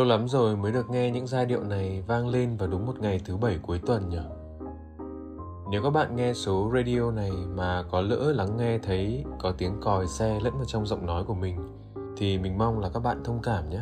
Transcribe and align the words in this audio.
Lâu 0.00 0.08
lắm 0.08 0.28
rồi 0.28 0.56
mới 0.56 0.72
được 0.72 0.90
nghe 0.90 1.10
những 1.10 1.26
giai 1.26 1.46
điệu 1.46 1.64
này 1.64 2.02
vang 2.06 2.28
lên 2.28 2.56
vào 2.56 2.68
đúng 2.68 2.86
một 2.86 3.00
ngày 3.00 3.20
thứ 3.24 3.36
bảy 3.36 3.58
cuối 3.62 3.80
tuần 3.86 4.08
nhỉ? 4.08 4.20
Nếu 5.70 5.82
các 5.82 5.90
bạn 5.90 6.16
nghe 6.16 6.34
số 6.34 6.70
radio 6.74 7.10
này 7.10 7.30
mà 7.56 7.84
có 7.90 8.00
lỡ 8.00 8.32
lắng 8.32 8.56
nghe 8.56 8.78
thấy 8.78 9.24
có 9.38 9.52
tiếng 9.58 9.80
còi 9.80 10.06
xe 10.06 10.40
lẫn 10.40 10.52
vào 10.52 10.64
trong 10.64 10.86
giọng 10.86 11.06
nói 11.06 11.24
của 11.24 11.34
mình 11.34 11.56
thì 12.16 12.38
mình 12.38 12.58
mong 12.58 12.78
là 12.78 12.88
các 12.88 13.00
bạn 13.00 13.24
thông 13.24 13.42
cảm 13.42 13.70
nhé. 13.70 13.80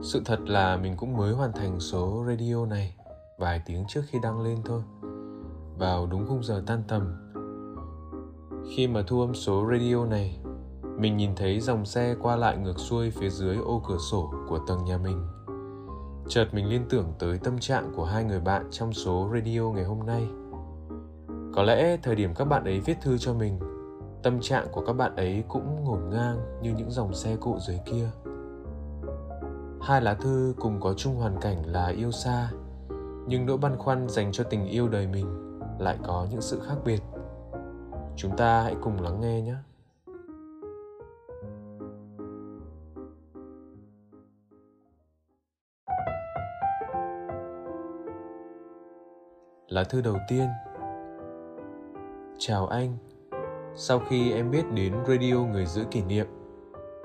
Sự 0.00 0.22
thật 0.24 0.40
là 0.40 0.76
mình 0.76 0.96
cũng 0.96 1.16
mới 1.16 1.32
hoàn 1.32 1.52
thành 1.52 1.80
số 1.80 2.24
radio 2.28 2.66
này 2.66 2.96
vài 3.38 3.62
tiếng 3.66 3.84
trước 3.88 4.02
khi 4.06 4.18
đăng 4.22 4.40
lên 4.40 4.58
thôi. 4.64 4.82
Vào 5.78 6.06
đúng 6.06 6.26
khung 6.28 6.44
giờ 6.44 6.62
tan 6.66 6.82
tầm. 6.88 7.32
Khi 8.76 8.86
mà 8.86 9.02
thu 9.06 9.20
âm 9.20 9.34
số 9.34 9.68
radio 9.70 10.04
này, 10.04 10.43
mình 10.98 11.16
nhìn 11.16 11.34
thấy 11.36 11.60
dòng 11.60 11.84
xe 11.84 12.14
qua 12.22 12.36
lại 12.36 12.56
ngược 12.56 12.78
xuôi 12.78 13.10
phía 13.10 13.30
dưới 13.30 13.56
ô 13.56 13.82
cửa 13.88 13.98
sổ 13.98 14.32
của 14.48 14.58
tầng 14.58 14.84
nhà 14.84 14.98
mình. 14.98 15.26
Chợt 16.28 16.46
mình 16.52 16.66
liên 16.66 16.86
tưởng 16.90 17.12
tới 17.18 17.38
tâm 17.38 17.58
trạng 17.58 17.92
của 17.96 18.04
hai 18.04 18.24
người 18.24 18.40
bạn 18.40 18.68
trong 18.70 18.92
số 18.92 19.30
radio 19.34 19.60
ngày 19.60 19.84
hôm 19.84 20.06
nay. 20.06 20.28
Có 21.54 21.62
lẽ 21.62 21.96
thời 22.02 22.14
điểm 22.14 22.34
các 22.34 22.44
bạn 22.44 22.64
ấy 22.64 22.80
viết 22.80 22.96
thư 23.02 23.18
cho 23.18 23.34
mình, 23.34 23.58
tâm 24.22 24.40
trạng 24.40 24.66
của 24.72 24.84
các 24.86 24.92
bạn 24.92 25.16
ấy 25.16 25.44
cũng 25.48 25.84
ngổn 25.84 26.10
ngang 26.10 26.60
như 26.62 26.74
những 26.76 26.90
dòng 26.90 27.14
xe 27.14 27.36
cộ 27.40 27.58
dưới 27.66 27.78
kia. 27.84 28.10
Hai 29.82 30.02
lá 30.02 30.14
thư 30.14 30.54
cùng 30.60 30.80
có 30.80 30.94
chung 30.94 31.16
hoàn 31.16 31.40
cảnh 31.40 31.62
là 31.66 31.86
yêu 31.86 32.10
xa, 32.10 32.50
nhưng 33.26 33.46
nỗi 33.46 33.58
băn 33.58 33.76
khoăn 33.78 34.08
dành 34.08 34.32
cho 34.32 34.44
tình 34.44 34.66
yêu 34.66 34.88
đời 34.88 35.06
mình 35.06 35.58
lại 35.78 35.98
có 36.06 36.26
những 36.30 36.40
sự 36.40 36.60
khác 36.60 36.76
biệt. 36.84 37.00
Chúng 38.16 38.36
ta 38.36 38.62
hãy 38.62 38.76
cùng 38.80 39.00
lắng 39.00 39.20
nghe 39.20 39.40
nhé. 39.40 39.54
Lá 49.68 49.84
thư 49.84 50.00
đầu 50.00 50.16
tiên. 50.28 50.48
Chào 52.38 52.66
anh. 52.66 52.96
Sau 53.74 53.98
khi 54.08 54.32
em 54.32 54.50
biết 54.50 54.64
đến 54.74 54.94
radio 55.08 55.34
người 55.34 55.66
giữ 55.66 55.84
kỷ 55.90 56.02
niệm 56.02 56.26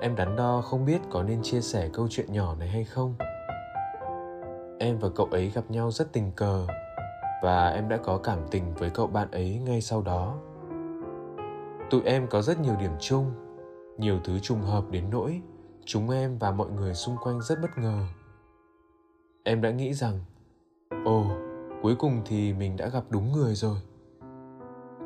Em 0.02 0.16
đắn 0.16 0.36
đo 0.36 0.62
không 0.62 0.86
biết 0.86 1.02
có 1.10 1.24
nên 1.24 1.44
chia 1.44 1.62
sẻ 1.62 1.90
câu 1.94 2.08
chuyện 2.10 2.34
nhỏ 2.34 2.56
này 2.56 2.68
hay 2.68 2.84
không. 2.84 3.16
Em 4.80 5.00
và 5.00 5.10
cậu 5.16 5.26
ấy 5.26 5.52
gặp 5.56 5.64
nhau 5.70 5.92
rất 5.92 6.14
tình 6.14 6.32
cờ 6.32 6.68
Và 7.44 7.70
em 7.70 7.90
đã 7.90 7.98
có 7.98 8.18
cảm 8.18 8.40
tình 8.52 8.74
với 8.74 8.90
cậu 8.90 9.08
bạn 9.08 9.32
ấy 9.32 9.62
ngay 9.66 9.82
sau 9.82 10.02
đó. 10.02 10.38
Tụi 11.90 12.02
em 12.02 12.28
có 12.28 12.42
rất 12.42 12.60
nhiều 12.60 12.76
điểm 12.80 12.94
chung 13.00 13.32
Nhiều 13.98 14.20
thứ 14.24 14.40
trùng 14.40 14.62
hợp 14.62 14.84
đến 14.92 15.10
nỗi 15.12 15.42
Chúng 15.86 16.10
em 16.10 16.38
và 16.38 16.52
mọi 16.52 16.70
người 16.70 16.94
xung 16.94 17.18
quanh 17.24 17.42
rất 17.42 17.62
bất 17.62 17.78
ngờ. 17.78 18.04
Em 19.44 19.62
đã 19.62 19.72
nghĩ 19.72 19.94
rằng 19.94 20.20
Ồ, 21.06 21.26
cuối 21.82 21.96
cùng 21.96 22.22
thì 22.26 22.54
mình 22.54 22.78
đã 22.78 22.88
gặp 22.88 23.04
đúng 23.10 23.32
người 23.32 23.56
rồi. 23.56 23.78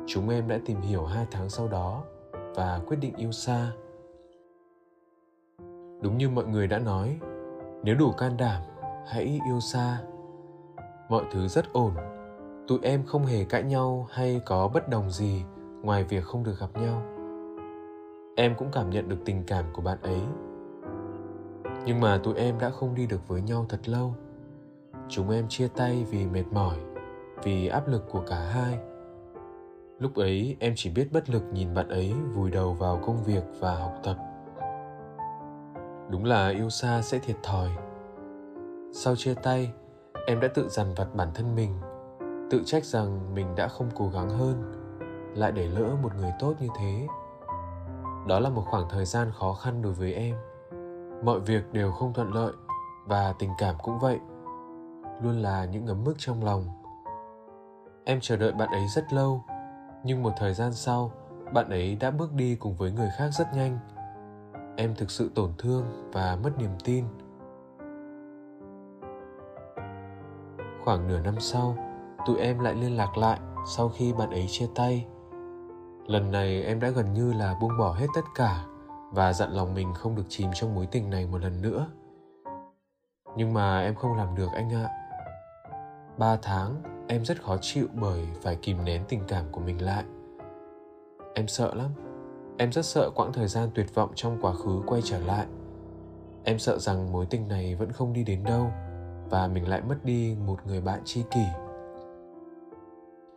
Chúng 0.06 0.28
em 0.28 0.48
đã 0.48 0.58
tìm 0.66 0.80
hiểu 0.80 1.04
hai 1.04 1.26
tháng 1.30 1.48
sau 1.48 1.68
đó 1.68 2.04
và 2.54 2.80
quyết 2.86 2.96
định 3.00 3.16
yêu 3.16 3.32
xa. 3.32 3.72
Đúng 6.02 6.18
như 6.18 6.28
mọi 6.28 6.44
người 6.44 6.66
đã 6.66 6.78
nói, 6.78 7.18
nếu 7.82 7.94
đủ 7.94 8.12
can 8.12 8.36
đảm, 8.36 8.62
hãy 9.06 9.40
yêu 9.46 9.60
xa. 9.60 10.02
Mọi 11.08 11.24
thứ 11.32 11.48
rất 11.48 11.72
ổn. 11.72 11.92
Tụi 12.68 12.78
em 12.82 13.04
không 13.06 13.26
hề 13.26 13.44
cãi 13.44 13.62
nhau 13.62 14.06
hay 14.10 14.40
có 14.46 14.68
bất 14.68 14.88
đồng 14.88 15.10
gì 15.10 15.42
ngoài 15.82 16.04
việc 16.04 16.24
không 16.24 16.44
được 16.44 16.60
gặp 16.60 16.70
nhau. 16.74 17.02
Em 18.36 18.54
cũng 18.58 18.68
cảm 18.72 18.90
nhận 18.90 19.08
được 19.08 19.18
tình 19.24 19.44
cảm 19.46 19.64
của 19.72 19.82
bạn 19.82 19.98
ấy. 20.02 20.20
Nhưng 21.86 22.00
mà 22.00 22.20
tụi 22.24 22.34
em 22.34 22.58
đã 22.58 22.70
không 22.70 22.94
đi 22.94 23.06
được 23.06 23.28
với 23.28 23.42
nhau 23.42 23.66
thật 23.68 23.88
lâu 23.88 24.14
chúng 25.08 25.30
em 25.30 25.48
chia 25.48 25.68
tay 25.68 26.06
vì 26.10 26.26
mệt 26.26 26.44
mỏi, 26.50 26.76
vì 27.42 27.68
áp 27.68 27.88
lực 27.88 28.04
của 28.10 28.22
cả 28.26 28.36
hai. 28.36 28.78
Lúc 29.98 30.14
ấy, 30.14 30.56
em 30.60 30.72
chỉ 30.76 30.90
biết 30.90 31.08
bất 31.12 31.30
lực 31.30 31.42
nhìn 31.52 31.74
bạn 31.74 31.88
ấy 31.88 32.14
vùi 32.34 32.50
đầu 32.50 32.74
vào 32.74 33.00
công 33.06 33.24
việc 33.24 33.42
và 33.60 33.74
học 33.74 33.94
tập. 34.02 34.16
Đúng 36.10 36.24
là 36.24 36.48
yêu 36.48 36.70
xa 36.70 37.02
sẽ 37.02 37.18
thiệt 37.18 37.36
thòi. 37.42 37.68
Sau 38.92 39.16
chia 39.16 39.34
tay, 39.34 39.72
em 40.26 40.40
đã 40.40 40.48
tự 40.48 40.68
dằn 40.68 40.94
vặt 40.96 41.08
bản 41.14 41.28
thân 41.34 41.54
mình, 41.54 41.80
tự 42.50 42.62
trách 42.64 42.84
rằng 42.84 43.34
mình 43.34 43.54
đã 43.54 43.68
không 43.68 43.90
cố 43.94 44.08
gắng 44.08 44.30
hơn, 44.30 44.72
lại 45.34 45.52
để 45.52 45.66
lỡ 45.66 45.96
một 46.02 46.14
người 46.16 46.32
tốt 46.40 46.54
như 46.60 46.68
thế. 46.78 47.06
Đó 48.28 48.40
là 48.40 48.50
một 48.50 48.62
khoảng 48.66 48.88
thời 48.90 49.04
gian 49.04 49.30
khó 49.34 49.52
khăn 49.52 49.82
đối 49.82 49.92
với 49.92 50.14
em. 50.14 50.36
Mọi 51.24 51.40
việc 51.40 51.72
đều 51.72 51.92
không 51.92 52.12
thuận 52.12 52.34
lợi 52.34 52.52
và 53.06 53.34
tình 53.38 53.50
cảm 53.58 53.74
cũng 53.82 53.98
vậy 53.98 54.18
luôn 55.22 55.42
là 55.42 55.64
những 55.64 55.84
ngấm 55.84 56.04
mức 56.04 56.14
trong 56.18 56.44
lòng. 56.44 56.64
Em 58.04 58.18
chờ 58.22 58.36
đợi 58.36 58.52
bạn 58.52 58.68
ấy 58.68 58.88
rất 58.94 59.12
lâu, 59.12 59.44
nhưng 60.04 60.22
một 60.22 60.32
thời 60.36 60.54
gian 60.54 60.72
sau, 60.72 61.12
bạn 61.52 61.68
ấy 61.68 61.96
đã 62.00 62.10
bước 62.10 62.32
đi 62.32 62.56
cùng 62.56 62.76
với 62.76 62.92
người 62.92 63.10
khác 63.18 63.28
rất 63.32 63.54
nhanh. 63.54 63.78
Em 64.76 64.94
thực 64.94 65.10
sự 65.10 65.30
tổn 65.34 65.52
thương 65.58 66.10
và 66.12 66.38
mất 66.42 66.50
niềm 66.58 66.70
tin. 66.84 67.04
Khoảng 70.84 71.08
nửa 71.08 71.20
năm 71.20 71.40
sau, 71.40 71.76
tụi 72.26 72.38
em 72.38 72.58
lại 72.58 72.74
liên 72.74 72.96
lạc 72.96 73.16
lại 73.16 73.40
sau 73.66 73.88
khi 73.88 74.12
bạn 74.12 74.30
ấy 74.30 74.46
chia 74.48 74.66
tay. 74.74 75.06
Lần 76.06 76.30
này 76.30 76.62
em 76.62 76.80
đã 76.80 76.88
gần 76.88 77.12
như 77.12 77.32
là 77.32 77.54
buông 77.60 77.78
bỏ 77.78 77.92
hết 77.92 78.06
tất 78.14 78.24
cả 78.34 78.64
và 79.12 79.32
dặn 79.32 79.50
lòng 79.50 79.74
mình 79.74 79.94
không 79.94 80.14
được 80.14 80.26
chìm 80.28 80.50
trong 80.54 80.74
mối 80.74 80.86
tình 80.86 81.10
này 81.10 81.26
một 81.26 81.38
lần 81.38 81.62
nữa. 81.62 81.86
Nhưng 83.36 83.54
mà 83.54 83.80
em 83.80 83.94
không 83.94 84.16
làm 84.16 84.34
được 84.34 84.48
anh 84.54 84.72
ạ 84.72 85.03
ba 86.18 86.36
tháng, 86.42 86.82
em 87.08 87.24
rất 87.24 87.42
khó 87.42 87.56
chịu 87.60 87.86
bởi 87.94 88.26
phải 88.42 88.56
kìm 88.56 88.84
nén 88.84 89.04
tình 89.08 89.20
cảm 89.28 89.44
của 89.52 89.60
mình 89.60 89.82
lại. 89.82 90.04
Em 91.34 91.48
sợ 91.48 91.74
lắm. 91.74 91.90
Em 92.58 92.72
rất 92.72 92.86
sợ 92.86 93.10
quãng 93.14 93.32
thời 93.32 93.48
gian 93.48 93.68
tuyệt 93.74 93.94
vọng 93.94 94.12
trong 94.14 94.38
quá 94.40 94.52
khứ 94.52 94.82
quay 94.86 95.02
trở 95.04 95.18
lại. 95.18 95.46
Em 96.44 96.58
sợ 96.58 96.78
rằng 96.78 97.12
mối 97.12 97.26
tình 97.26 97.48
này 97.48 97.74
vẫn 97.74 97.92
không 97.92 98.12
đi 98.12 98.24
đến 98.24 98.44
đâu 98.44 98.70
và 99.30 99.46
mình 99.46 99.68
lại 99.68 99.82
mất 99.88 100.04
đi 100.04 100.36
một 100.46 100.66
người 100.66 100.80
bạn 100.80 101.00
tri 101.04 101.22
kỷ. 101.30 101.44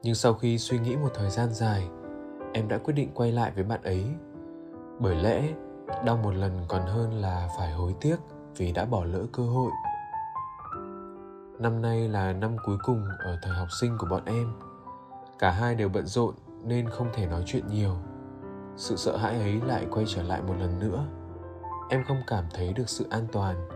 Nhưng 0.04 0.16
sau 0.16 0.34
khi 0.34 0.58
suy 0.58 0.80
nghĩ 0.80 0.96
một 0.96 1.10
thời 1.14 1.30
gian 1.30 1.54
dài, 1.54 1.84
em 2.54 2.68
đã 2.68 2.78
quyết 2.78 2.94
định 2.94 3.10
quay 3.14 3.32
lại 3.32 3.52
với 3.56 3.64
bạn 3.64 3.84
ấy. 3.84 4.04
Bởi 5.00 5.16
lẽ, 5.16 5.50
đau 6.06 6.18
một 6.18 6.32
lần 6.32 6.52
còn 6.68 6.82
hơn 6.82 7.12
là 7.14 7.50
phải 7.58 7.72
hối 7.72 7.96
tiếc 8.02 8.18
vì 8.58 8.72
đã 8.72 8.86
bỏ 8.86 9.06
lỡ 9.06 9.26
cơ 9.34 9.44
hội. 9.44 9.72
Năm 11.60 11.82
nay 11.82 12.10
là 12.10 12.34
năm 12.34 12.58
cuối 12.64 12.78
cùng 12.84 13.04
ở 13.20 13.38
thời 13.42 13.54
học 13.54 13.68
sinh 13.72 13.98
của 13.98 14.08
bọn 14.10 14.22
em. 14.26 14.54
Cả 15.40 15.52
hai 15.52 15.76
đều 15.76 15.90
bận 15.90 16.06
rộn 16.06 16.36
nên 16.64 16.90
không 16.90 17.10
thể 17.14 17.26
nói 17.26 17.44
chuyện 17.46 17.68
nhiều. 17.68 17.96
Sự 18.76 18.96
sợ 18.96 19.18
hãi 19.18 19.40
ấy 19.40 19.62
lại 19.62 19.88
quay 19.92 20.06
trở 20.08 20.24
lại 20.24 20.42
một 20.42 20.54
lần 20.60 20.80
nữa. 20.80 21.06
Em 21.90 22.04
không 22.08 22.18
cảm 22.28 22.46
thấy 22.54 22.74
được 22.74 22.90
sự 22.90 23.08
an 23.10 23.28
toàn. 23.32 23.68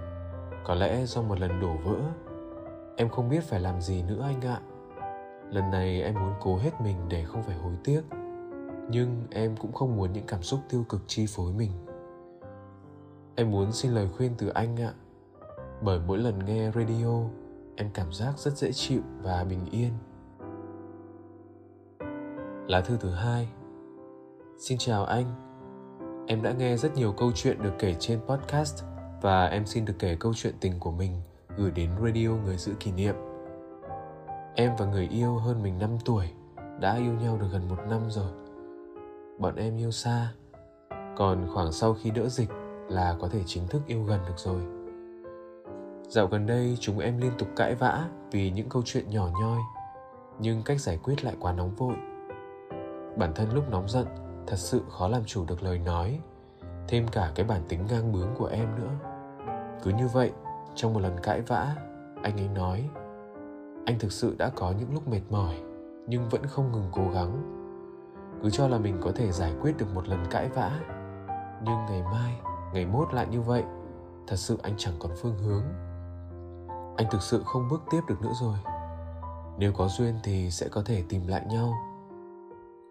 Có 0.64 0.76
lẽ 0.76 1.06
do 1.06 1.22
một 1.22 1.40
lần 1.40 1.62
đổ 1.62 1.74
vỡ. 1.84 1.96
Em 2.98 3.10
không 3.10 3.30
biết 3.30 3.44
phải 3.44 3.60
làm 3.60 3.82
gì 3.82 4.04
nữa 4.04 4.22
anh 4.24 4.42
ạ. 4.42 4.60
Lần 5.50 5.72
này 5.72 6.02
em 6.02 6.14
muốn 6.14 6.34
cố 6.42 6.58
hết 6.58 6.82
mình 6.82 6.98
để 7.10 7.26
không 7.26 7.44
phải 7.44 7.56
hối 7.56 7.74
tiếc. 7.84 8.02
Nhưng 8.90 9.28
em 9.32 9.58
cũng 9.58 9.74
không 9.74 9.96
muốn 9.96 10.14
những 10.14 10.26
cảm 10.28 10.44
xúc 10.44 10.60
tiêu 10.70 10.86
cực 10.90 11.02
chi 11.08 11.26
phối 11.30 11.54
mình. 11.54 11.72
Em 13.36 13.52
muốn 13.52 13.72
xin 13.72 13.92
lời 13.92 14.10
khuyên 14.18 14.32
từ 14.38 14.48
anh 14.48 14.82
ạ. 14.82 14.94
Bởi 15.82 16.00
mỗi 16.08 16.18
lần 16.18 16.46
nghe 16.46 16.72
radio 16.72 17.41
em 17.76 17.90
cảm 17.94 18.14
giác 18.14 18.38
rất 18.38 18.58
dễ 18.58 18.72
chịu 18.72 19.02
và 19.22 19.44
bình 19.44 19.66
yên. 19.72 19.92
Lá 22.68 22.82
thư 22.82 22.98
thứ 22.98 23.10
hai. 23.10 23.50
Xin 24.60 24.78
chào 24.78 25.06
anh. 25.06 25.26
Em 26.28 26.42
đã 26.42 26.52
nghe 26.52 26.78
rất 26.78 26.96
nhiều 26.96 27.14
câu 27.18 27.32
chuyện 27.36 27.64
được 27.64 27.74
kể 27.80 27.96
trên 28.00 28.20
podcast 28.28 28.84
và 29.22 29.46
em 29.46 29.66
xin 29.66 29.86
được 29.86 29.94
kể 30.00 30.18
câu 30.20 30.34
chuyện 30.36 30.54
tình 30.60 30.80
của 30.80 30.92
mình 30.92 31.12
gửi 31.58 31.72
đến 31.72 31.90
radio 32.04 32.30
người 32.30 32.58
giữ 32.58 32.74
kỷ 32.80 32.92
niệm. 32.92 33.16
Em 34.56 34.72
và 34.80 34.86
người 34.86 35.08
yêu 35.08 35.38
hơn 35.38 35.64
mình 35.64 35.80
5 35.80 35.90
tuổi 36.06 36.32
Đã 36.80 36.96
yêu 36.98 37.14
nhau 37.14 37.38
được 37.38 37.48
gần 37.52 37.68
một 37.70 37.80
năm 37.90 38.02
rồi. 38.10 38.32
Bọn 39.40 39.56
em 39.56 39.78
yêu 39.78 39.92
xa, 39.92 40.34
Còn 41.18 41.48
khoảng 41.54 41.72
sau 41.72 41.94
khi 41.94 42.12
đỡ 42.12 42.30
dịch 42.30 42.50
Là 42.90 43.16
có 43.22 43.28
thể 43.28 43.40
chính 43.46 43.68
thức 43.68 43.82
yêu 43.88 44.04
gần 44.04 44.20
được 44.28 44.38
rồi. 44.38 44.81
Dạo 46.12 46.28
gần 46.28 46.48
đây, 46.48 46.78
chúng 46.80 47.00
em 47.00 47.18
liên 47.18 47.32
tục 47.38 47.48
cãi 47.56 47.76
vã 47.76 48.06
Vì 48.32 48.52
những 48.52 48.70
câu 48.70 48.82
chuyện 48.86 49.10
nhỏ 49.10 49.30
nhoi, 49.42 49.60
Nhưng 50.40 50.64
cách 50.64 50.82
giải 50.82 51.00
quyết 51.04 51.24
lại 51.24 51.36
quá 51.40 51.54
nóng 51.54 51.76
vội. 51.76 51.96
Bản 53.18 53.32
thân 53.36 53.54
lúc 53.54 53.70
nóng 53.70 53.90
giận, 53.90 54.06
Thật 54.48 54.56
sự 54.56 54.82
khó 54.90 55.08
làm 55.08 55.26
chủ 55.26 55.46
được 55.46 55.64
lời 55.64 55.80
nói, 55.80 56.20
Thêm 56.88 57.08
cả 57.08 57.32
cái 57.36 57.46
bản 57.46 57.62
tính 57.68 57.80
ngang 57.90 58.12
bướng 58.12 58.28
của 58.38 58.46
em 58.46 58.68
nữa. 58.76 58.92
Cứ 59.84 59.92
như 59.92 60.08
vậy, 60.08 60.32
Trong 60.76 60.94
một 60.94 61.00
lần 61.00 61.16
cãi 61.24 61.42
vã, 61.42 61.76
Anh 62.24 62.38
ấy 62.38 62.48
nói, 62.48 62.90
anh 63.86 64.00
thực 64.00 64.12
sự 64.12 64.36
đã 64.38 64.52
có 64.56 64.74
những 64.80 64.94
lúc 64.94 65.08
mệt 65.08 65.22
mỏi, 65.30 65.56
nhưng 66.08 66.30
vẫn 66.30 66.46
không 66.46 66.72
ngừng 66.72 66.90
cố 66.92 67.04
gắng. 67.14 67.62
Cứ 68.44 68.50
cho 68.50 68.68
là 68.68 68.78
mình 68.78 68.98
có 69.02 69.12
thể 69.16 69.32
giải 69.32 69.54
quyết 69.62 69.78
được 69.78 69.88
một 69.94 70.08
lần 70.08 70.26
cãi 70.30 70.50
vã, 70.50 70.72
nhưng 71.64 71.86
ngày 71.90 72.04
mai, 72.04 72.34
ngày 72.74 72.86
mốt 72.86 73.14
lại 73.14 73.28
như 73.32 73.42
vậy, 73.42 73.64
thật 74.28 74.36
sự 74.36 74.58
anh 74.64 74.74
chẳng 74.78 74.96
còn 75.00 75.12
phương 75.22 75.38
hướng 75.38 75.64
anh 76.98 77.08
thực 77.12 77.22
sự 77.22 77.44
không 77.46 77.68
bước 77.70 77.82
tiếp 77.92 78.02
được 78.08 78.22
nữa 78.22 78.34
rồi. 78.42 78.58
Nếu 79.58 79.72
có 79.74 79.88
duyên 79.88 80.20
thì 80.24 80.52
sẽ 80.52 80.68
có 80.68 80.82
thể 80.86 81.04
tìm 81.10 81.28
lại 81.28 81.46
nhau. 81.50 81.74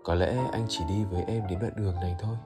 Có 0.05 0.15
lẽ 0.15 0.37
anh 0.53 0.65
chỉ 0.69 0.85
đi 0.89 1.05
với 1.05 1.23
em 1.23 1.47
đến 1.47 1.59
đoạn 1.59 1.73
đường 1.77 1.95
này 1.95 2.17
thôi. 2.19 2.37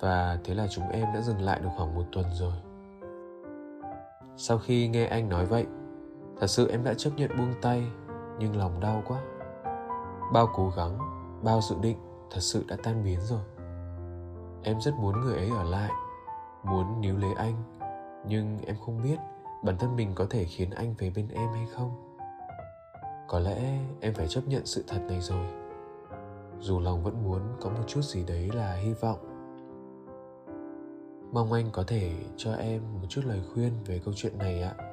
Và 0.00 0.38
thế 0.44 0.54
là 0.54 0.66
chúng 0.70 0.88
em 0.88 1.08
đã 1.14 1.20
dừng 1.20 1.40
lại 1.40 1.60
được 1.60 1.68
khoảng 1.76 1.94
một 1.94 2.04
tuần 2.12 2.26
rồi. 2.32 2.54
Sau 4.36 4.58
khi 4.58 4.88
nghe 4.88 5.06
anh 5.06 5.28
nói 5.28 5.46
vậy, 5.46 5.66
thật 6.40 6.46
sự 6.46 6.70
em 6.70 6.84
đã 6.84 6.94
chấp 6.94 7.10
nhận 7.16 7.30
buông 7.38 7.54
tay, 7.62 7.84
nhưng 8.38 8.56
lòng 8.56 8.80
đau 8.80 9.02
quá. 9.08 9.18
Bao 10.32 10.48
cố 10.54 10.72
gắng, 10.76 10.98
bao 11.42 11.60
dự 11.60 11.76
định 11.80 11.98
thật 12.30 12.40
sự 12.40 12.64
đã 12.68 12.76
tan 12.82 13.04
biến 13.04 13.20
rồi. 13.20 13.40
Em 14.62 14.80
rất 14.80 14.94
muốn 14.94 15.20
người 15.20 15.36
ấy 15.36 15.50
ở 15.56 15.62
lại, 15.62 15.90
muốn 16.64 17.00
níu 17.00 17.16
lấy 17.16 17.34
anh, 17.36 17.54
nhưng 18.26 18.58
em 18.66 18.76
không 18.86 19.02
biết 19.02 19.16
bản 19.62 19.76
thân 19.78 19.96
mình 19.96 20.12
có 20.14 20.26
thể 20.30 20.44
khiến 20.44 20.70
anh 20.70 20.94
về 20.98 21.10
bên 21.10 21.28
em 21.28 21.48
hay 21.52 21.66
không? 21.72 21.90
Có 23.28 23.38
lẽ 23.38 23.78
em 24.00 24.14
phải 24.14 24.28
chấp 24.28 24.48
nhận 24.48 24.66
sự 24.66 24.84
thật 24.86 25.00
này 25.08 25.20
rồi. 25.20 25.46
Dù 26.60 26.80
lòng 26.80 27.02
vẫn 27.02 27.24
muốn 27.24 27.40
có 27.60 27.70
một 27.70 27.84
chút 27.86 28.02
gì 28.02 28.24
đấy 28.24 28.50
là 28.54 28.74
hy 28.74 28.92
vọng. 28.92 29.18
Mong 31.32 31.52
anh 31.52 31.70
có 31.72 31.84
thể 31.86 32.12
cho 32.36 32.52
em 32.52 32.82
một 33.00 33.06
chút 33.08 33.22
lời 33.24 33.40
khuyên 33.54 33.72
về 33.86 34.00
câu 34.04 34.14
chuyện 34.16 34.38
này 34.38 34.62
ạ. 34.62 34.89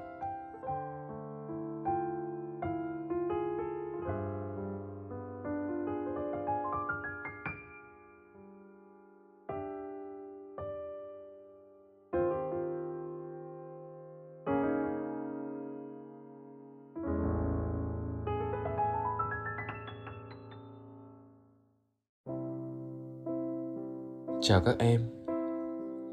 Chào 24.49 24.61
các 24.61 24.75
em. 24.79 25.01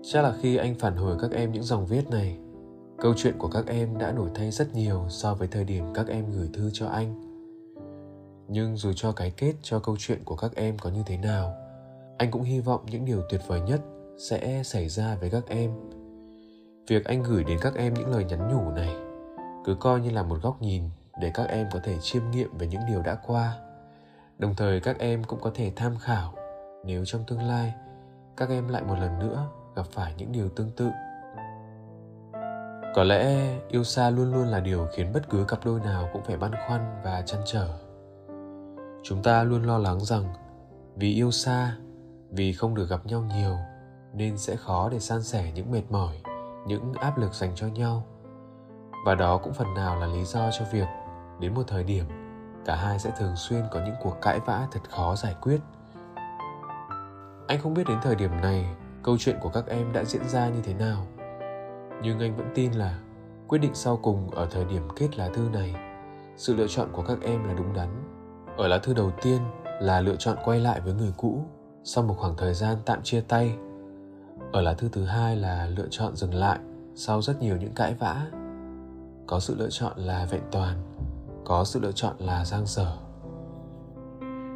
Chắc 0.03 0.23
là 0.23 0.35
khi 0.41 0.57
anh 0.57 0.75
phản 0.75 0.97
hồi 0.97 1.17
các 1.21 1.31
em 1.31 1.53
những 1.53 1.63
dòng 1.63 1.87
viết 1.87 2.11
này, 2.11 2.39
Câu 2.99 3.15
chuyện 3.17 3.35
của 3.39 3.49
các 3.49 3.67
em 3.67 3.99
đã 3.99 4.13
đổi 4.13 4.31
thay 4.35 4.51
rất 4.51 4.75
nhiều 4.75 5.07
so 5.09 5.35
với 5.35 5.49
thời 5.49 5.65
điểm 5.65 5.85
các 5.95 6.07
em 6.07 6.33
gửi 6.33 6.49
thư 6.55 6.71
cho 6.73 6.87
anh. 6.87 7.15
Nhưng 8.49 8.77
dù 8.77 8.93
cho 8.97 9.13
cái 9.13 9.31
kết 9.31 9.55
cho 9.63 9.79
câu 9.79 9.97
chuyện 9.99 10.25
của 10.25 10.37
các 10.37 10.55
em 10.55 10.79
có 10.79 10.91
như 10.91 11.03
thế 11.07 11.17
nào, 11.17 11.55
Anh 12.19 12.31
cũng 12.31 12.43
hy 12.43 12.61
vọng 12.61 12.81
những 12.91 13.05
điều 13.05 13.23
tuyệt 13.31 13.41
vời 13.47 13.61
nhất 13.61 13.81
sẽ 14.19 14.63
xảy 14.65 14.89
ra 14.89 15.17
với 15.21 15.31
các 15.31 15.47
em. 15.49 15.71
Việc 16.89 17.05
anh 17.05 17.23
gửi 17.23 17.45
đến 17.45 17.59
các 17.63 17.75
em 17.75 17.95
những 17.95 18.11
lời 18.11 18.25
nhắn 18.25 18.49
nhủ 18.55 18.71
này 18.71 18.97
Cứ 19.65 19.75
coi 19.81 20.01
như 20.01 20.11
là 20.11 20.23
một 20.23 20.37
góc 20.43 20.63
nhìn 20.63 20.83
để 21.21 21.31
các 21.35 21.49
em 21.49 21.67
có 21.73 21.81
thể 21.85 21.97
chiêm 22.01 22.23
nghiệm 22.31 22.59
về 22.59 22.67
những 22.67 22.83
điều 22.89 23.03
đã 23.03 23.15
qua. 23.27 23.59
Đồng 24.39 24.55
thời 24.57 24.81
các 24.81 24.99
em 24.99 25.25
cũng 25.25 25.41
có 25.41 25.51
thể 25.55 25.73
tham 25.77 25.97
khảo 26.01 26.35
nếu 26.85 27.05
trong 27.05 27.25
tương 27.27 27.43
lai 27.43 27.75
các 28.37 28.49
em 28.49 28.69
lại 28.69 28.83
một 28.83 28.99
lần 29.01 29.19
nữa 29.19 29.49
gặp 29.77 29.87
phải 29.93 30.15
những 30.19 30.33
điều 30.33 30.49
tương 30.49 30.71
tự. 30.71 30.91
Có 32.95 33.05
lẽ 33.05 33.55
yêu 33.69 33.85
xa 33.85 34.11
luôn 34.11 34.33
luôn 34.33 34.47
là 34.47 34.61
điều 34.61 34.87
khiến 34.93 35.13
bất 35.13 35.31
cứ 35.31 35.45
cặp 35.49 35.59
đôi 35.65 35.81
nào 35.81 36.09
cũng 36.13 36.23
phải 36.23 36.37
băn 36.37 36.51
khoăn 36.67 37.01
và 37.05 37.23
chăn 37.27 37.41
trở. 37.47 37.69
Chúng 39.03 39.23
ta 39.23 39.45
luôn 39.45 39.63
lo 39.63 39.79
lắng 39.79 40.01
rằng, 40.01 40.25
vì 40.97 41.15
yêu 41.15 41.31
xa 41.31 41.77
vì 42.31 42.53
không 42.53 42.75
được 42.75 42.89
gặp 42.89 43.07
nhau 43.07 43.25
nhiều, 43.37 43.57
nên 44.13 44.39
sẽ 44.39 44.57
khó 44.57 44.89
để 44.89 44.99
san 44.99 45.23
sẻ 45.23 45.53
những 45.55 45.71
mệt 45.71 45.83
mỏi, 45.91 46.23
những 46.67 46.93
áp 46.93 47.19
lực 47.19 47.35
dành 47.35 47.53
cho 47.55 47.67
nhau. 47.67 48.05
Và 49.07 49.15
đó 49.15 49.39
cũng 49.39 49.53
phần 49.53 49.75
nào 49.75 50.01
là 50.01 50.07
lý 50.07 50.25
do 50.25 50.51
cho 50.51 50.65
việc, 50.73 50.89
đến 51.41 51.55
một 51.55 51.63
thời 51.67 51.85
điểm, 51.85 52.05
cả 52.65 52.77
hai 52.77 52.99
sẽ 52.99 53.11
thường 53.19 53.37
xuyên 53.37 53.65
có 53.71 53.81
những 53.85 53.95
cuộc 54.03 54.17
cãi 54.23 54.41
vã 54.47 54.67
thật 54.73 54.81
khó 54.91 55.17
giải 55.17 55.35
quyết 55.43 55.61
anh 57.47 57.61
không 57.61 57.75
biết 57.75 57.85
đến 57.89 57.99
thời 58.03 58.15
điểm 58.15 58.31
này 58.43 58.67
câu 59.03 59.17
chuyện 59.19 59.37
của 59.41 59.49
các 59.49 59.67
em 59.67 59.93
đã 59.93 60.05
diễn 60.05 60.29
ra 60.29 60.49
như 60.49 60.61
thế 60.63 60.75
nào. 60.75 61.07
Nhưng 62.03 62.21
anh 62.21 62.37
vẫn 62.37 62.47
tin 62.55 62.73
là 62.73 62.99
quyết 63.49 63.59
định 63.59 63.75
sau 63.75 63.97
cùng 63.97 64.31
ở 64.31 64.47
thời 64.51 64.65
điểm 64.65 64.89
kết 64.97 65.19
lá 65.19 65.29
thư 65.29 65.49
này, 65.53 65.75
sự 66.37 66.55
lựa 66.55 66.67
chọn 66.69 66.89
của 66.93 67.03
các 67.03 67.19
em 67.23 67.45
là 67.45 67.55
đúng 67.55 67.73
đắn. 67.75 67.89
Ở 68.57 68.69
lá 68.69 68.79
thư 68.79 68.95
đầu 68.95 69.13
tiên 69.23 69.39
là 69.81 70.01
lựa 70.01 70.17
chọn 70.17 70.37
quay 70.45 70.61
lại 70.61 70.81
với 70.81 70.95
người 70.95 71.13
cũ, 71.17 71.45
sau 71.85 72.05
một 72.05 72.15
khoảng 72.19 72.37
thời 72.37 72.55
gian 72.55 72.77
tạm 72.85 73.03
chia 73.03 73.21
tay. 73.21 73.57
Ở 74.53 74.61
lá 74.61 74.75
thư 74.75 74.89
thứ 74.93 75.05
hai 75.05 75.37
là 75.37 75.67
lựa 75.67 75.89
chọn 75.91 76.17
dừng 76.17 76.35
lại 76.35 76.59
sau 76.95 77.23
rất 77.23 77.43
nhiều 77.43 77.57
những 77.57 77.75
cãi 77.75 77.95
vã. 77.99 78.27
Có 79.27 79.41
sự 79.41 79.55
lựa 79.59 79.71
chọn 79.71 79.93
là 79.97 80.27
vẹn 80.31 80.43
toàn, 80.51 80.77
có 81.45 81.65
sự 81.65 81.81
lựa 81.81 81.93
chọn 81.93 82.17
là 82.19 82.45
giang 82.45 82.67
sở. 82.67 82.97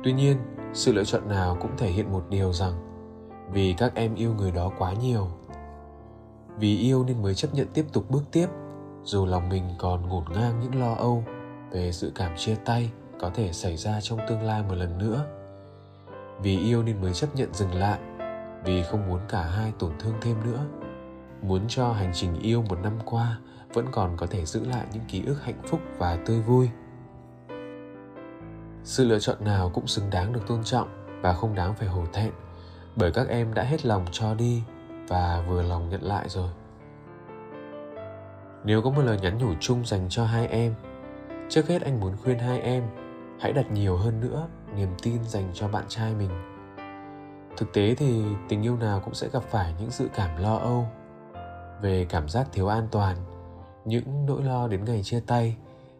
tuy 0.05 0.12
nhiên 0.12 0.38
sự 0.73 0.93
lựa 0.93 1.05
chọn 1.05 1.29
nào 1.29 1.56
cũng 1.61 1.76
thể 1.76 1.88
hiện 1.88 2.12
một 2.12 2.25
điều 2.31 2.53
rằng, 2.53 2.73
vì 3.53 3.75
các 3.79 3.94
em 3.94 4.15
yêu 4.15 4.35
người 4.35 4.50
đó 4.50 4.73
quá 4.79 4.93
nhiều. 4.93 5.29
Vì 6.59 6.79
yêu 6.79 7.05
nên 7.05 7.23
mới 7.23 7.35
chấp 7.35 7.55
nhận 7.55 7.67
tiếp 7.75 7.87
tục 7.93 8.11
bước 8.11 8.23
tiếp, 8.32 8.47
dù 9.05 9.26
lòng 9.26 9.49
mình 9.49 9.65
còn 9.79 10.09
ngổn 10.09 10.25
ngang 10.35 10.61
những 10.61 10.81
lo 10.81 10.94
âu 10.94 11.25
về 11.70 11.93
sự 11.93 12.12
cảm 12.15 12.37
chia 12.37 12.55
tay 12.65 12.91
có 13.20 13.31
thể 13.35 13.53
xảy 13.53 13.76
ra 13.76 14.00
trong 14.00 14.19
tương 14.29 14.43
lai 14.43 14.62
một 14.69 14.75
lần 14.75 14.99
nữa. 14.99 15.26
Vì 16.42 16.59
yêu 16.59 16.83
nên 16.83 17.00
mới 17.00 17.12
chấp 17.12 17.37
nhận 17.37 17.54
dừng 17.54 17.75
lại, 17.75 17.99
vì 18.64 18.83
không 18.83 19.09
muốn 19.09 19.21
cả 19.28 19.42
hai 19.42 19.73
tổn 19.78 19.92
thương 19.99 20.14
thêm 20.21 20.37
nữa. 20.45 20.64
Muốn 21.42 21.62
cho 21.69 21.92
hành 21.92 22.11
trình 22.14 22.40
yêu 22.40 22.62
một 22.62 22.78
năm 22.83 22.99
qua 23.04 23.38
vẫn 23.75 23.87
còn 23.92 24.16
có 24.16 24.26
thể 24.26 24.45
giữ 24.45 24.64
lại 24.64 24.87
những 24.92 25.04
ký 25.09 25.23
ức 25.26 25.42
hạnh 25.42 25.62
phúc 25.66 25.81
và 25.99 26.19
tươi 26.26 26.40
vui 26.40 26.71
sự 28.88 29.04
lựa 29.04 29.18
chọn 29.18 29.37
nào 29.45 29.71
cũng 29.75 29.87
xứng 29.87 30.11
đáng 30.11 30.33
được 30.33 30.40
tôn 30.47 30.64
trọng 30.64 30.88
và 31.23 31.33
không 31.33 31.54
đáng 31.54 31.75
phải 31.75 31.88
hổ 31.88 32.04
thẹn, 32.12 32.33
bởi 32.97 33.12
các 33.12 33.28
em 33.28 33.54
đã 33.54 33.62
hết 33.62 33.87
lòng 33.87 34.04
cho 34.11 34.35
đi 34.35 34.62
và 35.09 35.45
vừa 35.49 35.62
lòng 35.62 35.88
nhận 35.88 36.02
lại 36.02 36.28
rồi. 36.28 36.50
Nếu 38.64 38.83
có 38.83 38.90
một 38.90 39.02
lời 39.02 39.18
nhắn 39.23 39.38
nhủ 39.38 39.54
chung 39.61 39.87
dành 39.87 40.07
cho 40.09 40.25
hai 40.25 40.47
em, 40.47 40.75
trước 41.49 41.68
hết 41.68 41.83
anh 41.83 42.00
muốn 42.00 42.16
khuyên 42.23 42.38
hai 42.38 42.61
em 42.61 42.85
hãy 43.40 43.52
đặt 43.52 43.71
nhiều 43.73 43.97
hơn 43.97 44.21
nữa 44.21 44.49
niềm 44.76 44.90
tin 45.02 45.25
dành 45.25 45.50
cho 45.54 45.68
bạn 45.68 45.85
trai 45.88 46.14
mình. 46.14 46.30
Thực 47.57 47.73
tế 47.73 47.95
thì 47.95 48.23
tình 48.49 48.62
yêu 48.62 48.76
nào 48.76 49.00
cũng 49.00 49.14
sẽ 49.14 49.28
gặp 49.33 49.42
phải 49.42 49.75
những 49.80 49.90
dự 49.90 50.09
cảm 50.14 50.42
lo 50.42 50.57
âu 50.57 50.87
về 51.83 52.07
cảm 52.09 52.28
giác 52.28 52.49
thiếu 52.52 52.68
an 52.68 52.88
toàn, 52.90 53.16
những 53.85 54.26
nỗi 54.26 54.42
lo 54.42 54.68
đến 54.68 54.85
ngày 54.85 55.02
chia 55.02 55.21
tay, 55.26 55.57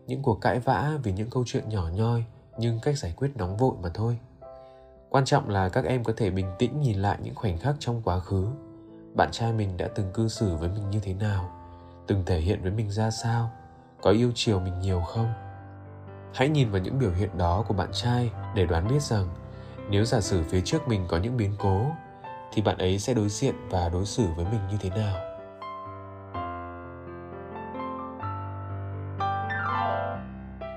những 0.07 0.23
cuộc 0.23 0.41
cãi 0.41 0.61
vã 0.61 0.93
vì 1.03 1.13
những 1.13 1.31
câu 1.31 1.45
chuyện 1.47 1.69
nhỏ 1.69 1.89
nhoi 1.93 2.25
nhưng 2.59 2.81
cách 2.81 2.99
giải 2.99 3.13
quyết 3.17 3.31
nóng 3.37 3.57
vội 3.57 3.75
mà 3.83 3.89
thôi. 3.95 4.19
Quan 5.11 5.25
trọng 5.25 5.49
là 5.49 5.69
các 5.69 5.85
em 5.85 6.05
có 6.05 6.13
thể 6.17 6.31
bình 6.31 6.47
tĩnh 6.59 6.81
nhìn 6.81 6.99
lại 6.99 7.19
những 7.23 7.35
khoảnh 7.35 7.59
khắc 7.59 7.75
trong 7.79 8.03
quá 8.05 8.21
khứ. 8.21 8.49
Bạn 9.15 9.29
trai 9.33 9.53
mình 9.53 9.77
đã 9.77 9.89
từng 9.95 10.13
cư 10.13 10.29
xử 10.29 10.57
với 10.57 10.69
mình 10.69 10.91
như 10.91 11.01
thế 11.03 11.15
nào? 11.15 11.51
Từng 12.07 12.23
thể 12.27 12.39
hiện 12.41 12.63
với 12.63 12.71
mình 12.71 12.91
ra 12.91 13.11
sao? 13.11 13.51
Có 14.03 14.11
yêu 14.11 14.33
chiều 14.35 14.61
mình 14.61 14.81
nhiều 14.81 15.01
không? 15.01 15.33
Hãy 16.35 16.49
nhìn 16.49 16.71
vào 16.71 16.83
những 16.83 16.99
biểu 16.99 17.13
hiện 17.13 17.39
đó 17.39 17.65
của 17.69 17.75
bạn 17.75 17.89
trai 17.93 18.31
để 18.55 18.67
đoán 18.67 18.89
biết 18.89 19.03
rằng 19.03 19.29
nếu 19.91 20.05
giả 20.05 20.21
sử 20.21 20.43
phía 20.43 20.61
trước 20.61 20.89
mình 20.89 21.05
có 21.09 21.17
những 21.17 21.37
biến 21.37 21.53
cố, 21.59 21.87
thì 22.53 22.63
bạn 22.63 22.79
ấy 22.79 22.99
sẽ 22.99 23.15
đối 23.15 23.29
diện 23.29 23.55
và 23.71 23.89
đối 23.89 24.07
xử 24.07 24.27
với 24.37 24.45
mình 24.45 24.61
như 24.71 24.77
thế 24.81 24.91
nào? 24.91 25.17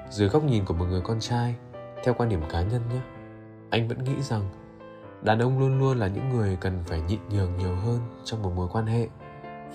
Dưới 0.10 0.30
góc 0.30 0.44
nhìn 0.44 0.66
của 0.66 0.74
một 0.74 0.86
người 0.86 1.02
con 1.02 1.20
trai 1.20 1.56
theo 2.04 2.14
quan 2.14 2.30
điểm 2.30 2.42
cá 2.50 2.62
nhân 2.62 2.82
nhé, 2.94 3.00
anh 3.70 3.88
vẫn 3.88 4.04
nghĩ 4.04 4.22
rằng 4.22 4.42
đàn 5.22 5.40
ông 5.40 5.60
luôn 5.60 5.80
luôn 5.80 5.98
là 5.98 6.08
những 6.08 6.30
người 6.30 6.58
cần 6.62 6.84
phải 6.86 7.02
nhịn 7.02 7.20
nhường 7.30 7.58
nhiều 7.58 7.76
hơn 7.76 8.00
trong 8.24 8.42
một 8.44 8.52
mối 8.56 8.68
quan 8.72 8.86
hệ, 8.86 9.08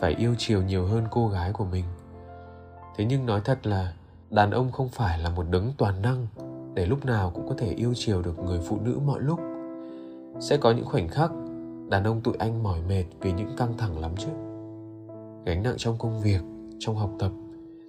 phải 0.00 0.14
yêu 0.14 0.35
chiều 0.38 0.62
nhiều 0.62 0.87
hơn 0.87 1.04
cô 1.11 1.28
gái 1.28 1.52
của 1.52 1.64
mình. 1.64 1.85
Thế 2.97 3.04
nhưng 3.04 3.26
nói 3.26 3.40
thật 3.45 3.66
là 3.66 3.92
đàn 4.30 4.50
ông 4.50 4.73
không 4.73 4.88
phải 4.88 5.18
là 5.18 5.30
một 5.30 5.47
đấng 5.50 5.73
toàn 5.78 6.02
năng 6.02 6.26
để 6.75 6.87
lúc 6.87 7.04
nào 7.04 7.30
cũng 7.35 7.49
có 7.49 7.54
thể 7.59 7.66
yêu 7.66 7.92
chiều 7.97 8.23
được 8.23 8.38
người 8.38 8.61
phụ 8.68 8.78
nữ 8.85 8.99
mọi 9.06 9.21
lúc. 9.21 9.40
Sẽ 10.40 10.56
có 10.56 10.71
những 10.71 10.85
khoảnh 10.85 11.09
khắc 11.09 11.30
đàn 11.88 12.04
ông 12.04 12.21
tụi 12.21 12.35
anh 12.38 12.62
mỏi 12.62 12.80
mệt 12.88 13.04
vì 13.21 13.33
những 13.33 13.56
căng 13.56 13.78
thẳng 13.78 13.99
lắm 13.99 14.11
chứ. 14.18 14.28
Gánh 15.47 15.62
nặng 15.62 15.75
trong 15.76 15.99
công 15.99 16.21
việc, 16.21 16.40
trong 16.78 16.97
học 16.97 17.11
tập, 17.18 17.30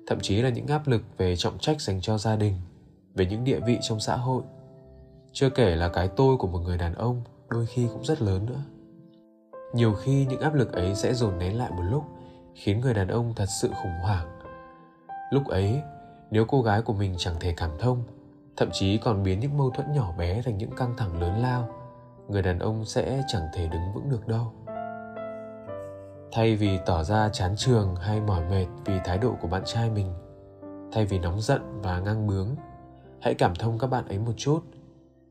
thậm 0.08 0.20
chí 0.22 0.42
là 0.42 0.50
những 0.50 0.68
áp 0.68 0.88
lực 0.88 1.02
về 1.18 1.36
trọng 1.36 1.58
trách 1.58 1.82
dành 1.82 2.02
cho 2.02 2.18
gia 2.18 2.36
đình 2.36 2.54
về 3.18 3.26
những 3.26 3.44
địa 3.44 3.60
vị 3.60 3.78
trong 3.82 4.00
xã 4.00 4.16
hội. 4.16 4.44
Chưa 5.32 5.50
kể 5.50 5.76
là 5.76 5.90
cái 5.90 6.08
tôi 6.08 6.38
của 6.38 6.48
một 6.48 6.60
người 6.60 6.78
đàn 6.78 6.94
ông 6.94 7.22
đôi 7.50 7.66
khi 7.66 7.88
cũng 7.94 8.04
rất 8.04 8.22
lớn 8.22 8.46
nữa. 8.46 8.62
Nhiều 9.74 9.94
khi 9.94 10.26
những 10.26 10.42
áp 10.42 10.54
lực 10.54 10.74
ấy 10.74 10.96
sẽ 10.96 11.14
dồn 11.14 11.38
nén 11.38 11.58
lại 11.58 11.72
một 11.72 11.84
lúc, 11.90 12.04
khiến 12.56 12.82
người 12.82 12.94
đàn 12.94 13.08
ông 13.08 13.34
thật 13.36 13.46
sự 13.62 13.70
khủng 13.84 14.00
hoảng. 14.02 14.40
Lúc 15.32 15.48
ấy, 15.48 15.82
nếu 16.32 16.46
cô 16.46 16.62
gái 16.62 16.82
của 16.82 16.94
mình 16.94 17.16
chẳng 17.18 17.36
thể 17.40 17.54
cảm 17.58 17.72
thông, 17.80 18.04
thậm 18.58 18.70
chí 18.72 18.98
còn 18.98 19.24
biến 19.24 19.40
những 19.40 19.58
mâu 19.58 19.70
thuẫn 19.70 19.94
nhỏ 19.94 20.14
bé 20.18 20.42
thành 20.42 20.58
những 20.58 20.76
căng 20.78 20.94
thẳng 20.98 21.22
lớn 21.22 21.42
lao, 21.42 21.70
người 22.28 22.42
đàn 22.42 22.60
ông 22.60 22.86
sẽ 22.86 23.24
chẳng 23.28 23.48
thể 23.54 23.68
đứng 23.68 23.94
vững 23.94 24.10
được 24.10 24.28
đâu. 24.28 24.52
Thay 26.32 26.56
vì 26.56 26.80
tỏ 26.86 27.04
ra 27.04 27.30
chán 27.30 27.54
trường 27.58 27.96
hay 27.96 28.22
mỏi 28.22 28.44
mệt 28.50 28.66
vì 28.86 29.00
thái 29.06 29.18
độ 29.18 29.36
của 29.42 29.48
bạn 29.48 29.62
trai 29.66 29.90
mình, 29.90 30.14
thay 30.92 31.06
vì 31.06 31.20
nóng 31.20 31.42
giận 31.42 31.82
và 31.82 32.00
ngang 32.00 32.28
bướng 32.28 32.48
hãy 33.22 33.34
cảm 33.34 33.56
thông 33.56 33.80
các 33.80 33.88
bạn 33.88 34.08
ấy 34.08 34.20
một 34.20 34.34
chút, 34.38 34.60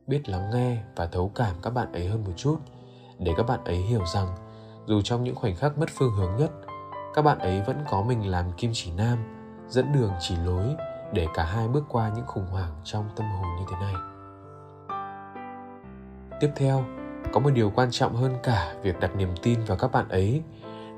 biết 0.07 0.29
lắng 0.29 0.49
nghe 0.53 0.77
và 0.95 1.05
thấu 1.05 1.31
cảm 1.35 1.55
các 1.61 1.69
bạn 1.69 1.91
ấy 1.91 2.07
hơn 2.07 2.23
một 2.23 2.31
chút, 2.35 2.57
để 3.19 3.33
các 3.37 3.43
bạn 3.43 3.63
ấy 3.63 3.75
hiểu 3.75 4.05
rằng, 4.13 4.27
dù 4.85 5.01
trong 5.01 5.23
những 5.23 5.35
khoảnh 5.35 5.55
khắc 5.55 5.77
mất 5.77 5.89
phương 5.95 6.11
hướng 6.11 6.35
nhất, 6.35 6.51
các 7.13 7.21
bạn 7.21 7.39
ấy 7.39 7.61
vẫn 7.61 7.83
có 7.89 8.01
mình 8.01 8.31
làm 8.31 8.51
kim 8.51 8.71
chỉ 8.73 8.91
nam, 8.97 9.17
dẫn 9.67 9.93
đường 9.93 10.11
chỉ 10.19 10.35
lối 10.45 10.75
để 11.13 11.27
cả 11.33 11.43
hai 11.43 11.67
bước 11.67 11.83
qua 11.89 12.11
những 12.15 12.25
khủng 12.25 12.47
hoảng 12.47 12.71
trong 12.83 13.09
tâm 13.15 13.27
hồn 13.27 13.47
như 13.59 13.65
thế 13.71 13.77
này. 13.81 13.93
Tiếp 16.39 16.49
theo, 16.55 16.83
có 17.31 17.39
một 17.39 17.49
điều 17.49 17.69
quan 17.75 17.91
trọng 17.91 18.15
hơn 18.15 18.35
cả 18.43 18.75
việc 18.81 18.99
đặt 18.99 19.15
niềm 19.15 19.29
tin 19.41 19.59
vào 19.63 19.77
các 19.77 19.91
bạn 19.91 20.09
ấy, 20.09 20.43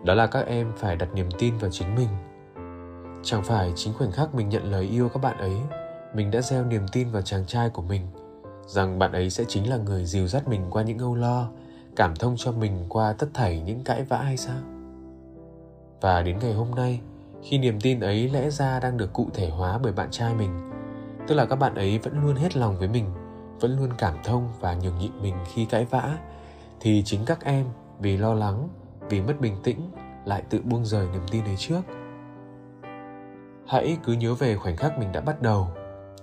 đó 0.03 0.13
là 0.13 0.27
các 0.27 0.45
em 0.45 0.71
phải 0.77 0.95
đặt 0.95 1.09
niềm 1.13 1.29
tin 1.39 1.57
vào 1.57 1.71
chính 1.71 1.95
mình. 1.95 2.09
Chẳng 3.23 3.43
phải 3.43 3.73
chính 3.75 3.93
khoảnh 3.93 4.11
khắc 4.11 4.35
mình 4.35 4.49
nhận 4.49 4.71
lời 4.71 4.83
yêu 4.83 5.09
các 5.09 5.21
bạn 5.21 5.37
ấy 5.37 5.61
mình 6.13 6.31
đã 6.31 6.41
gieo 6.41 6.65
niềm 6.65 6.87
tin 6.91 7.11
vào 7.11 7.21
chàng 7.21 7.45
trai 7.45 7.69
của 7.69 7.81
mình, 7.81 8.01
rằng 8.67 8.99
bạn 8.99 9.11
ấy 9.11 9.29
sẽ 9.29 9.43
chính 9.47 9.69
là 9.69 9.77
người 9.77 10.05
dìu 10.05 10.27
dắt 10.27 10.47
mình 10.47 10.65
qua 10.69 10.83
những 10.83 10.99
âu 10.99 11.15
lo, 11.15 11.49
cảm 11.95 12.15
thông 12.15 12.35
cho 12.37 12.51
mình 12.51 12.85
qua 12.89 13.13
tất 13.13 13.27
thảy 13.33 13.61
những 13.61 13.83
cãi 13.83 14.03
vã 14.03 14.17
hay 14.17 14.37
sao? 14.37 14.57
Và 16.01 16.21
đến 16.21 16.37
ngày 16.41 16.53
hôm 16.53 16.71
nay, 16.75 16.99
khi 17.43 17.57
niềm 17.57 17.81
tin 17.81 17.99
ấy 17.99 18.29
lẽ 18.29 18.49
ra 18.49 18.79
đang 18.79 18.97
được 18.97 19.13
cụ 19.13 19.27
thể 19.33 19.49
hóa 19.49 19.77
bởi 19.77 19.91
bạn 19.91 20.07
trai 20.11 20.33
mình, 20.33 20.71
tức 21.27 21.35
là 21.35 21.45
các 21.45 21.55
bạn 21.55 21.75
ấy 21.75 21.99
vẫn 21.99 22.21
luôn 22.23 22.35
hết 22.35 22.57
lòng 22.57 22.79
với 22.79 22.87
mình, 22.87 23.05
vẫn 23.59 23.77
luôn 23.77 23.89
cảm 23.97 24.17
thông 24.23 24.49
và 24.59 24.73
nhường 24.73 24.97
nhịn 24.97 25.11
mình 25.21 25.35
khi 25.53 25.65
cãi 25.65 25.85
vã, 25.85 26.17
thì 26.79 27.03
chính 27.05 27.25
các 27.25 27.43
em 27.43 27.65
vì 27.99 28.17
lo 28.17 28.33
lắng, 28.33 28.69
vì 29.09 29.21
mất 29.21 29.33
bình 29.39 29.55
tĩnh 29.63 29.91
lại 30.25 30.43
tự 30.49 30.61
buông 30.63 30.85
rời 30.85 31.07
niềm 31.13 31.21
tin 31.31 31.43
ấy 31.43 31.55
trước. 31.57 31.81
Hãy 33.67 33.97
cứ 34.03 34.13
nhớ 34.13 34.33
về 34.33 34.55
khoảnh 34.55 34.77
khắc 34.77 34.99
mình 34.99 35.11
đã 35.11 35.21
bắt 35.21 35.41
đầu 35.41 35.67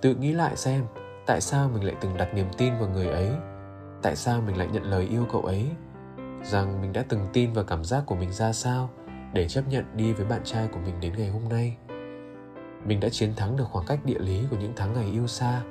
tự 0.01 0.15
nghĩ 0.15 0.33
lại 0.33 0.57
xem, 0.57 0.85
tại 1.25 1.41
sao 1.41 1.69
mình 1.73 1.83
lại 1.83 1.95
từng 2.01 2.17
đặt 2.17 2.33
niềm 2.33 2.47
tin 2.57 2.73
vào 2.79 2.89
người 2.89 3.07
ấy? 3.07 3.29
Tại 4.01 4.15
sao 4.15 4.41
mình 4.41 4.57
lại 4.57 4.67
nhận 4.73 4.83
lời 4.83 5.07
yêu 5.11 5.25
cậu 5.31 5.41
ấy? 5.41 5.65
Rằng 6.43 6.81
mình 6.81 6.93
đã 6.93 7.03
từng 7.09 7.27
tin 7.33 7.53
vào 7.53 7.63
cảm 7.63 7.83
giác 7.83 8.03
của 8.05 8.15
mình 8.15 8.31
ra 8.31 8.53
sao 8.53 8.89
để 9.33 9.47
chấp 9.47 9.61
nhận 9.69 9.85
đi 9.93 10.13
với 10.13 10.25
bạn 10.25 10.41
trai 10.43 10.67
của 10.67 10.79
mình 10.79 10.95
đến 10.99 11.13
ngày 11.17 11.29
hôm 11.29 11.49
nay? 11.49 11.77
Mình 12.85 12.99
đã 12.99 13.09
chiến 13.09 13.33
thắng 13.35 13.57
được 13.57 13.65
khoảng 13.71 13.85
cách 13.85 13.99
địa 14.05 14.19
lý 14.19 14.43
của 14.51 14.57
những 14.57 14.73
tháng 14.75 14.93
ngày 14.93 15.05
yêu 15.11 15.27
xa. 15.27 15.61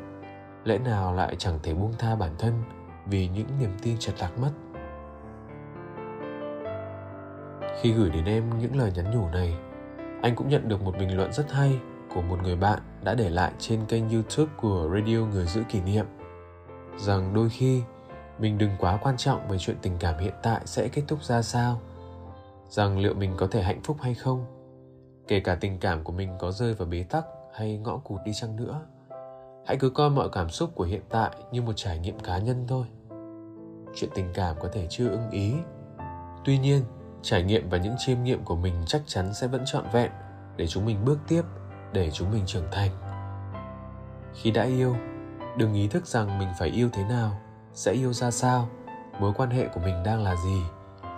Lẽ 0.64 0.78
nào 0.78 1.14
lại 1.14 1.36
chẳng 1.38 1.58
thể 1.62 1.74
buông 1.74 1.94
tha 1.98 2.14
bản 2.14 2.30
thân 2.38 2.52
vì 3.06 3.28
những 3.28 3.46
niềm 3.60 3.70
tin 3.82 3.96
chật 3.98 4.14
lạc 4.18 4.38
mất? 4.38 4.50
Khi 7.80 7.92
gửi 7.92 8.10
đến 8.10 8.24
em 8.24 8.58
những 8.58 8.76
lời 8.76 8.92
nhắn 8.94 9.10
nhủ 9.10 9.28
này, 9.28 9.56
anh 10.22 10.36
cũng 10.36 10.48
nhận 10.48 10.68
được 10.68 10.82
một 10.82 10.94
bình 10.98 11.16
luận 11.16 11.32
rất 11.32 11.52
hay 11.52 11.80
của 12.16 12.22
một 12.22 12.42
người 12.42 12.56
bạn 12.56 12.78
đã 13.04 13.14
để 13.14 13.30
lại 13.30 13.52
trên 13.58 13.80
kênh 13.88 14.10
youtube 14.10 14.52
của 14.56 14.90
radio 14.94 15.18
người 15.18 15.46
giữ 15.46 15.62
kỷ 15.68 15.80
niệm. 15.80 16.06
Rằng 16.98 17.34
đôi 17.34 17.48
khi, 17.48 17.82
mình 18.38 18.58
đừng 18.58 18.70
quá 18.78 18.98
quan 19.02 19.16
trọng 19.16 19.48
về 19.48 19.58
chuyện 19.58 19.76
tình 19.82 19.96
cảm 20.00 20.18
hiện 20.18 20.34
tại 20.42 20.60
sẽ 20.64 20.88
kết 20.88 21.02
thúc 21.08 21.24
ra 21.24 21.42
sao. 21.42 21.80
Rằng 22.68 22.98
liệu 22.98 23.14
mình 23.14 23.34
có 23.36 23.46
thể 23.46 23.62
hạnh 23.62 23.80
phúc 23.84 23.96
hay 24.00 24.14
không. 24.14 24.44
Kể 25.28 25.40
cả 25.40 25.54
tình 25.54 25.78
cảm 25.78 26.04
của 26.04 26.12
mình 26.12 26.30
có 26.38 26.52
rơi 26.52 26.74
vào 26.74 26.88
bế 26.88 27.02
tắc 27.02 27.24
hay 27.54 27.78
ngõ 27.78 27.96
cụt 27.96 28.20
đi 28.24 28.32
chăng 28.34 28.56
nữa. 28.56 28.80
Hãy 29.66 29.76
cứ 29.76 29.90
coi 29.90 30.10
mọi 30.10 30.28
cảm 30.32 30.50
xúc 30.50 30.70
của 30.74 30.84
hiện 30.84 31.02
tại 31.08 31.30
như 31.52 31.62
một 31.62 31.72
trải 31.76 31.98
nghiệm 31.98 32.18
cá 32.18 32.38
nhân 32.38 32.64
thôi. 32.68 32.86
Chuyện 33.94 34.10
tình 34.14 34.30
cảm 34.34 34.56
có 34.60 34.68
thể 34.72 34.86
chưa 34.90 35.08
ưng 35.08 35.30
ý. 35.30 35.54
Tuy 36.44 36.58
nhiên, 36.58 36.82
trải 37.22 37.42
nghiệm 37.42 37.68
và 37.68 37.78
những 37.78 37.94
chiêm 37.98 38.22
nghiệm 38.22 38.44
của 38.44 38.56
mình 38.56 38.74
chắc 38.86 39.02
chắn 39.06 39.34
sẽ 39.34 39.46
vẫn 39.46 39.62
trọn 39.66 39.84
vẹn 39.92 40.10
để 40.56 40.66
chúng 40.66 40.86
mình 40.86 41.04
bước 41.04 41.18
tiếp 41.28 41.42
để 41.92 42.10
chúng 42.10 42.30
mình 42.30 42.42
trưởng 42.46 42.70
thành. 42.72 42.90
Khi 44.34 44.50
đã 44.50 44.62
yêu, 44.62 44.96
đừng 45.56 45.74
ý 45.74 45.88
thức 45.88 46.06
rằng 46.06 46.38
mình 46.38 46.48
phải 46.58 46.68
yêu 46.68 46.88
thế 46.92 47.04
nào, 47.04 47.40
sẽ 47.74 47.92
yêu 47.92 48.12
ra 48.12 48.30
sao, 48.30 48.68
mối 49.20 49.32
quan 49.36 49.50
hệ 49.50 49.68
của 49.68 49.80
mình 49.80 50.02
đang 50.04 50.22
là 50.22 50.36
gì, 50.36 50.62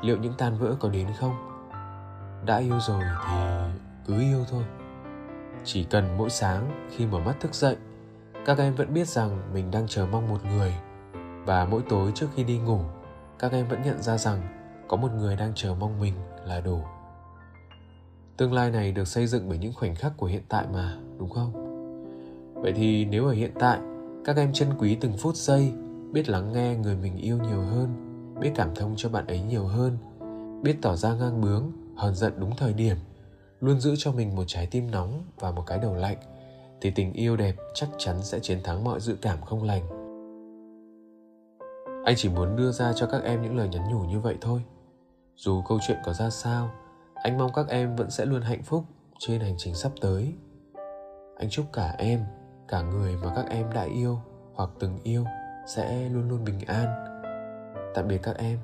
liệu 0.02 0.16
những 0.16 0.34
tan 0.38 0.58
vỡ 0.58 0.76
có 0.80 0.88
đến 0.88 1.08
không. 1.20 1.34
Đã 2.46 2.56
yêu 2.56 2.80
rồi 2.80 3.02
thì 3.28 3.36
cứ 4.06 4.20
yêu 4.20 4.44
thôi. 4.50 4.64
Chỉ 5.64 5.84
cần 5.84 6.18
mỗi 6.18 6.30
sáng 6.30 6.88
khi 6.96 7.06
mở 7.06 7.18
mắt 7.18 7.40
thức 7.40 7.54
dậy, 7.54 7.76
các 8.44 8.58
em 8.58 8.74
vẫn 8.74 8.94
biết 8.94 9.08
rằng 9.08 9.52
mình 9.52 9.70
đang 9.70 9.88
chờ 9.88 10.06
mong 10.06 10.28
một 10.28 10.44
người. 10.44 10.74
Và 11.44 11.64
mỗi 11.64 11.82
tối 11.88 12.12
trước 12.14 12.28
khi 12.34 12.44
đi 12.44 12.58
ngủ, 12.58 12.80
các 13.38 13.52
em 13.52 13.68
vẫn 13.68 13.82
nhận 13.82 14.02
ra 14.02 14.18
rằng 14.18 14.40
có 14.88 14.96
một 14.96 15.12
người 15.12 15.36
đang 15.36 15.52
chờ 15.54 15.74
mong 15.74 16.00
mình 16.00 16.14
là 16.44 16.60
đủ 16.60 16.82
tương 18.38 18.52
lai 18.52 18.70
này 18.70 18.92
được 18.92 19.08
xây 19.08 19.26
dựng 19.26 19.48
bởi 19.48 19.58
những 19.58 19.72
khoảnh 19.72 19.94
khắc 19.94 20.16
của 20.16 20.26
hiện 20.26 20.42
tại 20.48 20.66
mà, 20.72 20.98
đúng 21.18 21.30
không? 21.30 21.52
Vậy 22.54 22.72
thì 22.72 23.04
nếu 23.04 23.26
ở 23.26 23.32
hiện 23.32 23.52
tại, 23.58 23.78
các 24.24 24.36
em 24.36 24.52
trân 24.52 24.68
quý 24.78 24.96
từng 25.00 25.12
phút 25.18 25.36
giây, 25.36 25.72
biết 26.12 26.28
lắng 26.28 26.52
nghe 26.52 26.76
người 26.76 26.96
mình 26.96 27.16
yêu 27.16 27.38
nhiều 27.38 27.60
hơn, 27.60 27.88
biết 28.40 28.52
cảm 28.54 28.74
thông 28.74 28.94
cho 28.96 29.08
bạn 29.08 29.26
ấy 29.26 29.40
nhiều 29.40 29.64
hơn, 29.64 29.98
biết 30.62 30.76
tỏ 30.82 30.96
ra 30.96 31.14
ngang 31.14 31.40
bướng, 31.40 31.72
hờn 31.96 32.14
giận 32.14 32.32
đúng 32.38 32.56
thời 32.56 32.72
điểm, 32.72 32.96
luôn 33.60 33.80
giữ 33.80 33.94
cho 33.98 34.12
mình 34.12 34.36
một 34.36 34.44
trái 34.46 34.68
tim 34.70 34.90
nóng 34.90 35.22
và 35.40 35.50
một 35.50 35.62
cái 35.66 35.78
đầu 35.78 35.94
lạnh, 35.94 36.18
thì 36.80 36.90
tình 36.90 37.12
yêu 37.12 37.36
đẹp 37.36 37.56
chắc 37.74 37.88
chắn 37.98 38.22
sẽ 38.22 38.38
chiến 38.40 38.58
thắng 38.64 38.84
mọi 38.84 39.00
dự 39.00 39.16
cảm 39.22 39.38
không 39.42 39.62
lành. 39.62 39.82
Anh 42.04 42.14
chỉ 42.16 42.28
muốn 42.28 42.56
đưa 42.56 42.72
ra 42.72 42.92
cho 42.92 43.06
các 43.06 43.22
em 43.22 43.42
những 43.42 43.56
lời 43.56 43.68
nhắn 43.68 43.82
nhủ 43.92 44.00
như 44.00 44.20
vậy 44.20 44.36
thôi. 44.40 44.62
Dù 45.36 45.62
câu 45.68 45.78
chuyện 45.86 45.98
có 46.04 46.12
ra 46.12 46.30
sao 46.30 46.70
anh 47.22 47.38
mong 47.38 47.52
các 47.54 47.68
em 47.68 47.96
vẫn 47.96 48.10
sẽ 48.10 48.26
luôn 48.26 48.42
hạnh 48.42 48.62
phúc 48.62 48.84
trên 49.18 49.40
hành 49.40 49.54
trình 49.58 49.74
sắp 49.74 49.92
tới. 50.00 50.34
Anh 51.38 51.50
chúc 51.50 51.66
cả 51.72 51.94
em, 51.98 52.24
cả 52.68 52.82
người 52.82 53.16
mà 53.16 53.32
các 53.36 53.46
em 53.50 53.72
đã 53.72 53.82
yêu 53.82 54.18
hoặc 54.54 54.70
từng 54.80 54.98
yêu 55.02 55.24
sẽ 55.66 56.08
luôn 56.08 56.28
luôn 56.28 56.44
bình 56.44 56.60
an. 56.66 57.04
Tạm 57.94 58.08
biệt 58.08 58.18
các 58.22 58.36
em. 58.36 58.58